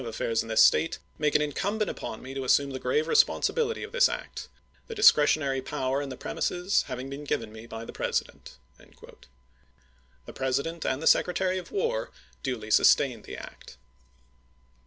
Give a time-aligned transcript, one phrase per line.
[0.07, 2.69] affairs in this State make it incumbent upon me to Peckham.
[2.71, 4.47] assumc the gi'ave responsibility of this act,
[4.87, 7.83] the discre Nathaiiiei tionary power in the premises having been given me by ^^223.
[7.83, 8.57] ^' the President.
[10.25, 12.09] The President and the Secretary of War
[12.41, 13.77] duly sustained the act.